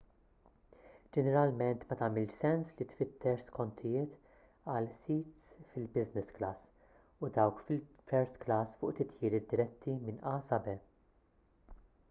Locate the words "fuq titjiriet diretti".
8.81-9.93